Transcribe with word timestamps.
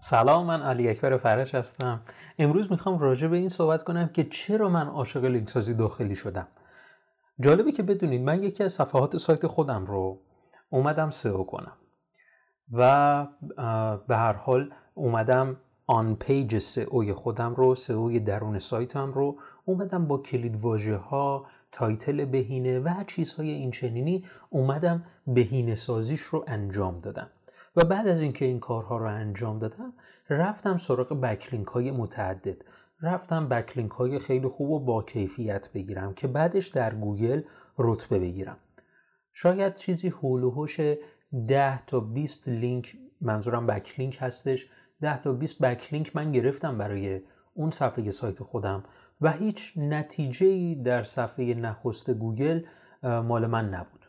سلام 0.00 0.46
من 0.46 0.62
علی 0.62 0.88
اکبر 0.88 1.16
فرج 1.16 1.54
هستم. 1.54 2.00
امروز 2.38 2.70
می‌خوام 2.70 2.98
راجع 2.98 3.28
به 3.28 3.36
این 3.36 3.48
صحبت 3.48 3.82
کنم 3.82 4.08
که 4.08 4.24
چرا 4.24 4.68
من 4.68 4.86
عاشق 4.86 5.24
لینک 5.24 5.48
سازی 5.48 5.74
داخلی 5.74 6.16
شدم. 6.16 6.48
جالبه 7.40 7.72
که 7.72 7.82
بدونید 7.82 8.22
من 8.22 8.42
یکی 8.42 8.64
از 8.64 8.72
صفحات 8.72 9.16
سایت 9.16 9.46
خودم 9.46 9.86
رو 9.86 10.20
اومدم 10.70 11.10
سئو 11.10 11.44
کنم 11.44 11.76
و 12.72 13.26
به 14.08 14.16
هر 14.16 14.32
حال 14.32 14.70
اومدم 14.94 15.56
آن 15.86 16.14
page 16.14 16.58
سئو 16.58 17.14
خودم 17.14 17.54
رو 17.54 17.74
سئو 17.74 18.18
درون 18.18 18.58
سایتم 18.58 19.12
رو 19.12 19.38
اومدم 19.64 20.06
با 20.06 20.18
کلید 20.18 20.60
واژه 20.60 20.96
ها 20.96 21.46
title 21.72 22.24
بهینه 22.24 22.78
و 22.78 23.04
چیزهای 23.06 23.50
این 23.50 23.70
چنینی 23.70 24.24
اومدم 24.50 25.04
بهینه 25.26 25.74
سازیش 25.74 26.20
رو 26.20 26.44
انجام 26.48 27.00
دادم. 27.00 27.30
و 27.76 27.84
بعد 27.84 28.08
از 28.08 28.20
اینکه 28.20 28.44
این 28.44 28.60
کارها 28.60 28.96
رو 28.96 29.06
انجام 29.06 29.58
دادم 29.58 29.92
رفتم 30.30 30.76
سراغ 30.76 31.20
backlink 31.20 31.66
های 31.66 31.90
متعدد. 31.90 32.64
رفتم 33.02 33.48
backlink 33.48 33.90
های 33.90 34.18
خیلی 34.18 34.48
خوب 34.48 34.70
و 34.70 34.80
با 34.80 35.02
کیفیت 35.02 35.72
بگیرم 35.72 36.14
که 36.14 36.26
بعدش 36.28 36.68
در 36.68 36.94
گوگل 36.94 37.42
رتبه 37.78 38.18
بگیرم. 38.18 38.56
شاید 39.32 39.74
چیزی 39.74 40.08
حول 40.08 40.44
و 40.44 40.66
10 41.48 41.86
تا 41.86 42.00
20 42.00 42.48
لینک 42.48 42.96
منظورم 43.20 43.66
backlink 43.66 44.18
هستش 44.20 44.66
10 45.00 45.22
تا 45.22 45.32
20 45.32 45.62
backlink 45.62 46.16
من 46.16 46.32
گرفتم 46.32 46.78
برای 46.78 47.20
اون 47.54 47.70
صفحه 47.70 48.10
سایت 48.10 48.42
خودم 48.42 48.84
و 49.20 49.32
هیچ 49.32 49.72
نتیجه 49.76 50.74
در 50.74 51.02
صفحه 51.02 51.54
نخست 51.54 52.10
گوگل 52.10 52.62
مال 53.02 53.46
من 53.46 53.68
نبود. 53.68 54.06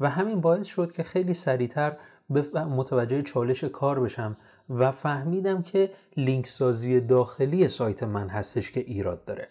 و 0.00 0.10
همین 0.10 0.40
باعث 0.40 0.66
شد 0.66 0.92
که 0.92 1.02
خیلی 1.02 1.34
سریعتر 1.34 1.96
متوجه 2.30 3.22
چالش 3.22 3.64
کار 3.64 4.00
بشم 4.00 4.36
و 4.70 4.90
فهمیدم 4.90 5.62
که 5.62 5.90
لینک 6.16 6.46
سازی 6.46 7.00
داخلی 7.00 7.68
سایت 7.68 8.02
من 8.02 8.28
هستش 8.28 8.70
که 8.70 8.80
ایراد 8.80 9.24
داره. 9.24 9.48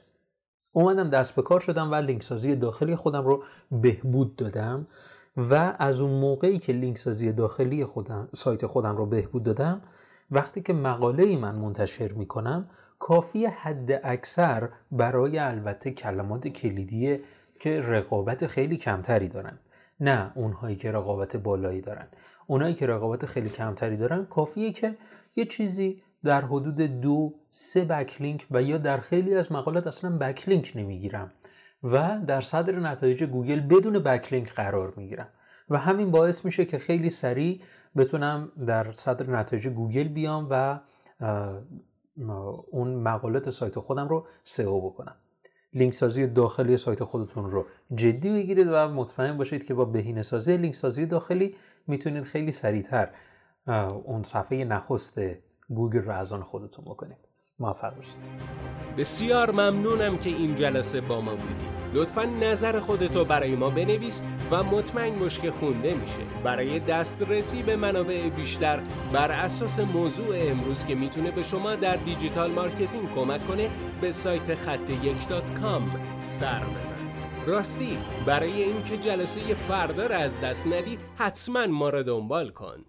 اومدم 0.71 1.09
دست 1.09 1.35
به 1.35 1.41
کار 1.41 1.59
شدم 1.59 1.91
و 1.91 1.95
لینک 1.95 2.23
سازی 2.23 2.55
داخلی 2.55 2.95
خودم 2.95 3.25
رو 3.25 3.43
بهبود 3.71 4.35
دادم 4.35 4.87
و 5.37 5.75
از 5.79 6.01
اون 6.01 6.11
موقعی 6.11 6.59
که 6.59 6.73
لینک 6.73 6.97
سازی 6.97 7.31
داخلی 7.31 7.85
خودم 7.85 8.29
سایت 8.35 8.65
خودم 8.65 8.97
رو 8.97 9.05
بهبود 9.05 9.43
دادم 9.43 9.81
وقتی 10.31 10.61
که 10.61 10.73
مقاله 10.73 11.23
ای 11.23 11.35
من 11.35 11.55
منتشر 11.55 12.11
می‌کنم 12.11 12.69
کافی 12.99 13.45
حد 13.45 14.01
اکثر 14.03 14.69
برای 14.91 15.39
البته 15.39 15.91
کلمات 15.91 16.47
کلیدی 16.47 17.19
که 17.59 17.81
رقابت 17.81 18.47
خیلی 18.47 18.77
کمتری 18.77 19.27
دارن. 19.27 19.59
نه 19.99 20.31
اونهایی 20.35 20.75
که 20.75 20.91
رقابت 20.91 21.35
بالایی 21.37 21.81
دارن. 21.81 22.07
اونایی 22.47 22.73
که 22.73 22.87
رقابت 22.87 23.25
خیلی 23.25 23.49
کمتری 23.49 23.97
دارن 23.97 24.25
کافیه 24.25 24.71
که 24.71 24.97
یه 25.35 25.45
چیزی 25.45 26.01
در 26.23 26.41
حدود 26.41 26.75
دو 26.75 27.33
سه 27.49 27.85
backlink 27.85 28.47
و 28.51 28.61
یا 28.61 28.77
در 28.77 28.97
خیلی 28.97 29.35
از 29.35 29.51
مقالات 29.51 29.87
اصلا 29.87 30.17
backlink 30.17 30.73
نمی‌گیرم 30.75 31.31
و 31.83 32.19
در 32.27 32.41
صدر 32.41 32.79
نتایج 32.79 33.23
گوگل 33.23 33.59
بدون 33.59 33.99
backlink 33.99 34.53
قرار 34.53 34.93
می‌گیرم. 34.97 35.27
و 35.69 35.77
همین 35.77 36.11
باعث 36.11 36.45
میشه 36.45 36.65
که 36.65 36.77
خیلی 36.77 37.09
سریع 37.09 37.61
بتونم 37.97 38.51
در 38.67 38.91
صدر 38.91 39.29
نتایج 39.29 39.67
گوگل 39.67 40.07
بیام 40.07 40.47
و 40.49 40.79
اون 42.71 42.95
مقالات 42.95 43.49
سایت 43.49 43.79
خودم 43.79 44.07
رو 44.07 44.27
سئو 44.43 44.81
بکنم. 44.81 45.15
لینک 45.73 45.93
سازی 45.93 46.27
داخلی 46.27 46.77
سایت 46.77 47.03
خودتون 47.03 47.49
رو 47.49 47.65
جدی 47.95 48.29
بگیرید 48.29 48.67
و 48.67 48.87
مطمئن 48.87 49.37
باشید 49.37 49.65
که 49.65 49.73
با 49.73 49.85
بهینه 49.85 50.21
سازی 50.21 50.57
لینک 50.57 50.75
سازی 50.75 51.05
داخلی 51.05 51.55
می‌تونید 51.87 52.23
خیلی 52.23 52.51
سریعتر 52.51 53.09
اون 54.03 54.23
صفحه 54.23 54.65
نخست 54.65 55.19
گوگل 55.69 55.99
رو 55.99 56.11
از 56.11 56.33
آن 56.33 56.43
خودتون 56.43 56.85
بکنید. 56.85 57.17
موفق 57.59 57.95
باشید. 57.95 58.17
بسیار 58.97 59.51
ممنونم 59.51 60.17
که 60.17 60.29
این 60.29 60.55
جلسه 60.55 61.01
با 61.01 61.21
ما 61.21 61.31
بودید 61.31 61.79
لطفا 61.93 62.23
نظر 62.23 62.79
خودتو 62.79 63.25
برای 63.25 63.55
ما 63.55 63.69
بنویس 63.69 64.21
و 64.51 64.63
مطمئن 64.63 65.27
که 65.27 65.51
خونده 65.51 65.93
میشه. 65.93 66.19
برای 66.43 66.79
دسترسی 66.79 67.63
به 67.63 67.75
منابع 67.75 68.29
بیشتر 68.29 68.83
بر 69.13 69.31
اساس 69.31 69.79
موضوع 69.79 70.35
امروز 70.37 70.85
که 70.85 70.95
می‌تونه 70.95 71.31
به 71.31 71.43
شما 71.43 71.75
در 71.75 71.95
digital 71.95 72.51
marketing 72.51 73.15
کمک 73.15 73.47
کنه 73.47 73.69
به 74.01 74.11
سایت 74.11 74.55
خط 74.55 74.89
یک 74.89 75.17
سر 76.15 76.63
بزن. 76.63 76.95
راستی 77.47 77.97
برای 78.25 78.63
اینکه 78.63 78.97
جلسه 78.97 79.53
فردا 79.53 80.07
را 80.07 80.15
از 80.15 80.41
دست 80.41 80.67
ندی 80.67 80.97
حتما 81.15 81.67
ما 81.67 81.89
را 81.89 82.03
دنبال 82.03 82.49
کن. 82.49 82.85